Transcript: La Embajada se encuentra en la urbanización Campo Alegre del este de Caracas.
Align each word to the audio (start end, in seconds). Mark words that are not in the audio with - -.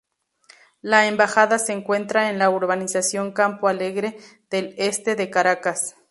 La 0.81 1.05
Embajada 1.05 1.59
se 1.59 1.73
encuentra 1.73 2.31
en 2.31 2.39
la 2.39 2.49
urbanización 2.49 3.31
Campo 3.33 3.67
Alegre 3.67 4.17
del 4.49 4.73
este 4.79 5.15
de 5.15 5.29
Caracas. 5.29 5.95